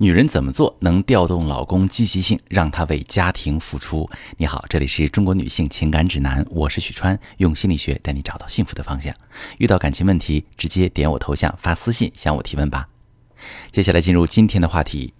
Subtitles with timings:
[0.00, 4.08] 女人怎么做能调动老公积极性，让他为家庭付出？
[4.36, 9.12] 你好，这里是中国女性情感指南，我是许川，用心理学带你找到幸福的方向。
[9.58, 12.88] 遇到感情问题，直接点我头像发私信向我提问吧。
[13.72, 15.14] 接下来进入今天的话题，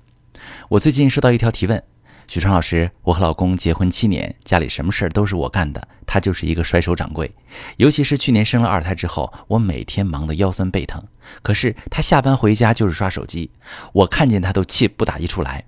[0.68, 1.82] 我最近收到一条提问。
[2.28, 7.34] 许川老师，我和老公结婚七年，家里什么事儿都是我干的，他就是一个甩手掌柜。
[7.78, 11.02] 尤其是去年生了二胎之后，我每天忙得腰酸背疼。
[11.40, 13.50] 可是他下班回家就是刷手机，
[13.94, 15.64] 我看见他都气不打一处来。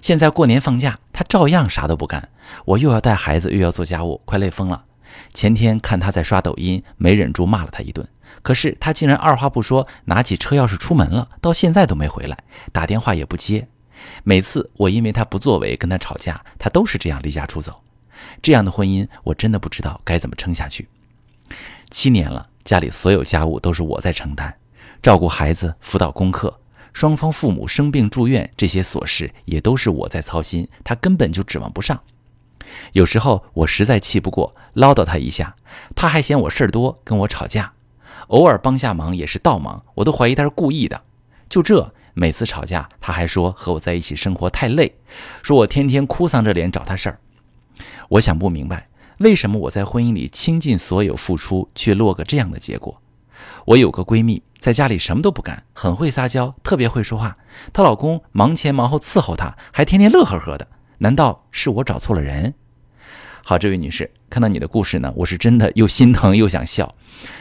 [0.00, 2.28] 现在过年放假，他照样啥都不干，
[2.64, 4.84] 我又要带孩子又要做家务，快累疯了。
[5.34, 8.06] 前天看他在刷抖音，没忍住骂了他一顿。
[8.42, 12.38] 可是他竟然二话不说，拿起车钥匙出门了，到现在都没回来，
[12.70, 13.66] 打电话也不接。
[14.24, 17.82] 每次我因为他不作为跟他吵架，他都是这样离家出走。
[18.40, 20.88] 这样的婚姻，我真的不知道该怎么撑下去。
[21.90, 24.54] 七年了，家里所有家务都是我在承担，
[25.02, 26.60] 照顾孩子、辅导功课，
[26.92, 32.00] 双方父母生病住院这些琐事也都是我在操心，他根本就指望不上。
[32.92, 35.56] 有时候我实在气不过，唠叨他一下，
[35.96, 37.72] 他还嫌我事儿多，跟我吵架。
[38.28, 41.02] 偶尔帮下忙也是倒忙，我都怀疑他是故意的。
[41.48, 41.92] 就这。
[42.14, 44.94] 每次吵架，他还说和我在一起生活太累，
[45.42, 47.18] 说我天天哭丧着脸找他事儿。
[48.10, 48.88] 我想不明白，
[49.18, 53.00] 为什么我在婚姻里倾尽所有付出，却落个这样的结果？
[53.64, 57.36] 我有个闺蜜，在家里什么都不干，很会撒娇，特别会说话。
[57.72, 60.68] 她老公忙前忙后伺候她，还天天乐呵呵的。
[60.98, 62.54] 难道是我找错了人？
[63.44, 66.94] 好，这位女士，看到你的故事呢，我是真的又心疼又想笑。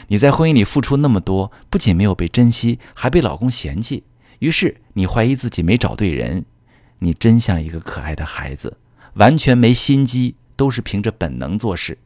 [0.07, 4.03] 你在婚姻里付出那么多，不仅没有被珍惜，还被老公嫌弃。
[4.41, 6.45] 于是你怀疑自己没找对人，
[6.97, 8.75] 你真像一个可爱的孩子，
[9.13, 11.99] 完全没心机，都是凭着本能做事。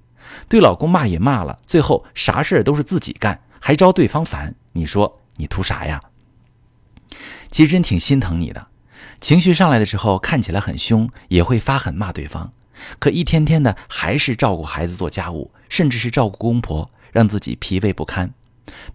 [0.50, 4.54] 对老公骂也骂了，最后啥事儿都是自己干，还招对方烦。
[4.74, 6.02] 你说你图啥呀？
[7.50, 8.68] 其实真挺心疼你的。
[9.22, 12.52] 情绪上来的时候看起来很凶，也会发狠骂对方，
[13.00, 18.34] 可一天天的还是照顾孩子、做家务，甚至是照顾公婆，让自己疲惫不堪。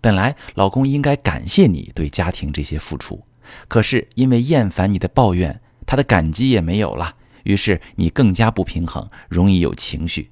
[0.03, 3.25] 本来老公应该感谢你对家庭这些付出。
[3.69, 10.31] 可是因为厌烦你的抱怨，他的感激也没有了，于是你更加不平衡，容易有情绪，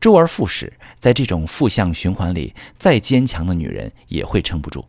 [0.00, 0.72] 周而复始。
[0.98, 4.86] 在这种负向循环里，再坚强的女人也会撑不住。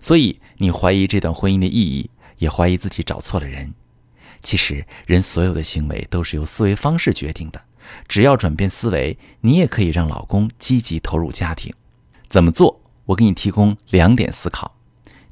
[0.00, 3.74] 所以你怀疑这段婚姻的意义，也怀疑自己找错了人。
[4.42, 7.60] 其实人所有的行为都是由思维方式决定的，
[8.06, 11.74] 只要转变思维，你也可以让老公积极投入家庭。
[12.28, 12.80] 怎么做？
[13.06, 14.76] 我给你提供两点思考。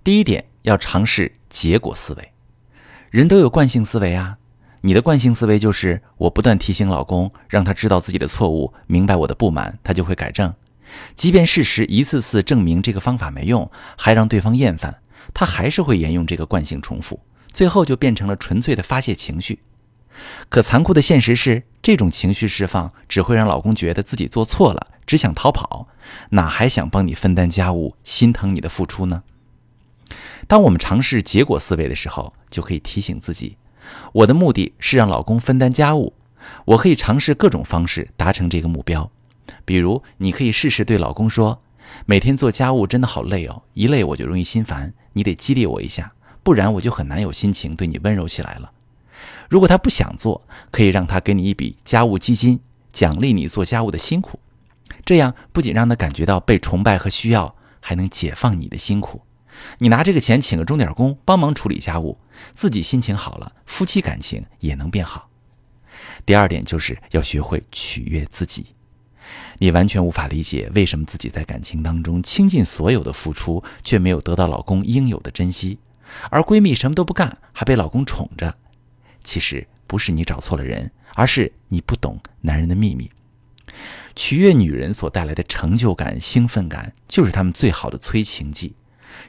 [0.02, 0.46] 第一点。
[0.66, 2.32] 要尝试结果思维，
[3.10, 4.36] 人都有惯性思维啊。
[4.80, 10.52] 你的惯性思维就是我不断提醒老公，让他知道自己的错误，明白我的不满，他就会改正。
[11.14, 15.00] 即便事实一次次证明这个方法没用，还让对方厌烦，
[15.32, 17.20] 他还是会沿用这个惯性重复，
[17.52, 19.60] 最后就变成了纯粹的发泄情绪。
[20.48, 25.86] 可残酷的现实是，这种情绪释放只会让老公觉得自己做错了，只想逃跑，
[26.30, 29.22] 哪还想帮你分担家务，心疼你的付出呢？
[30.46, 33.56] 当我们尝试结果思维的时候，就可以提醒自己：
[34.12, 36.12] 我的目的是让老公分担家务，
[36.64, 39.10] 我可以尝试各种方式达成这个目标。
[39.64, 41.62] 比如，你可以试试对老公说
[42.06, 46.12] ：“每天做家务真的好累哦，一累我就容易心烦，你得激励我一下，
[46.42, 48.70] 不然我就很难有心情对你温柔起来了。”
[49.48, 52.60] 如果他不想做，可以让他给你一笔家务基金，
[52.92, 54.38] 奖励你做家务的辛苦。
[55.04, 59.22] 这样不仅让他感觉到被崇拜和需要，还能解放你的辛苦。
[59.78, 62.18] 你拿这个钱请个钟点工帮忙处理家务，
[62.54, 65.28] 自己心情好了，夫妻感情也能变好。
[66.24, 68.66] 第二点就是要学会取悦自己。
[69.58, 75.78] 你完全无法理解为什么自己在感情当中倾尽所有的付出，却没有得到老公应有的珍惜，
[76.30, 78.56] 而闺蜜什么都不干还被老公宠着。
[79.24, 83.10] 其实不是你找错了人，而是你不懂男人的秘密。
[84.14, 88.74] 取悦女人所带来的成就感、兴奋感，就是他们最好的催情剂。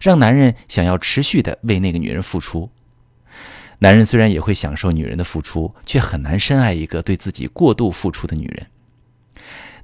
[0.02, 2.70] 让男人想要持续的为那个女人付出。
[3.80, 8.68] 男人虽然也会享受女人的付出，却很难深爱一个对自己过度付出的女人。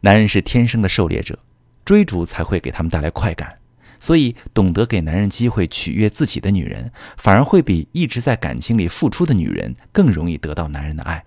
[0.02, 1.38] 男人是天生的狩猎者，
[1.86, 3.60] 追逐才会给他们带来快感。
[4.00, 11.24] 所以，懂得给男人机会取悦自己的女人，反而会比一直在感情里付出的女人更容易得到男人的爱。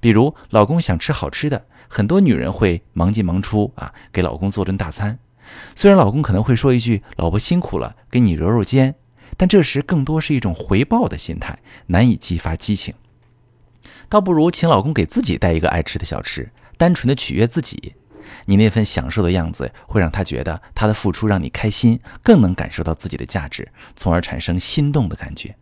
[0.00, 5.18] 比如，老公想吃好吃的，很多女人会忙进忙出啊，给老公做顿大餐。
[5.74, 8.94] 虽然老公可能会说一句“老婆辛苦了，给你揉揉肩”，
[9.36, 12.94] 但这时更多是一种回报的心态，难以激发激情。
[14.08, 17.94] 倒不如请老公给自己带一个爱吃的小吃，单纯的取悦自己。
[18.46, 25.56] 你那份享受的样子，会让他觉得他的付出让你开心，更能感受到自己的价值，从而产生心动的感觉。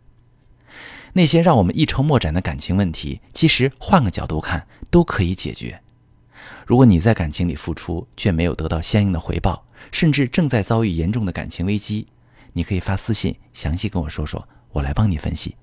[1.13, 5.81] 那些让我们一筹莫展的感情问题，其实换个角度看都可以解决。
[6.65, 12.07] 如果你在感情里付出却没有得到相应的回报，甚至正在遭遇严重的感情危机，
[12.53, 15.55] 你可以发私信详细跟我说说，我来帮你分析。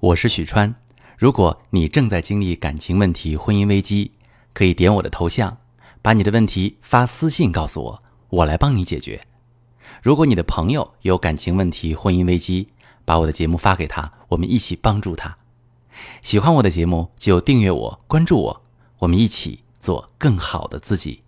[0.00, 0.74] 我是许川，
[1.16, 4.12] 如果你正在经历感情问题、婚姻危机，
[4.52, 5.58] 可以点我的头像，
[6.00, 9.20] 把你的问题发私信告诉我，我来帮你解决。
[10.02, 12.68] 如果你的朋友有感情问题、婚姻危机，
[13.04, 15.36] 把我的节目发给他，我们一起帮助他。
[16.22, 18.62] 喜欢我的节目就订阅我、关注我，
[18.98, 21.20] 我们一起做更好的自己。